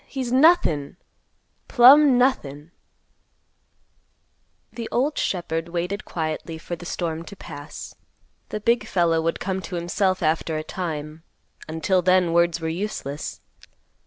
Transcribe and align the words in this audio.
He's 0.07 0.31
nothin'! 0.31 0.97
plumb 1.67 2.17
nothin'!" 2.17 2.71
The 4.71 4.89
old 4.91 5.19
shepherd 5.19 5.69
waited 5.69 6.05
quietly 6.05 6.57
for 6.57 6.75
the 6.75 6.87
storm 6.87 7.21
to 7.25 7.35
pass. 7.35 7.93
The 8.49 8.59
big 8.59 8.87
fellow 8.87 9.21
would 9.21 9.39
come 9.39 9.61
to 9.61 9.75
himself 9.75 10.23
after 10.23 10.57
a 10.57 10.63
time; 10.63 11.21
until 11.67 12.01
then, 12.01 12.33
words 12.33 12.59
were 12.59 12.67
useless. 12.67 13.41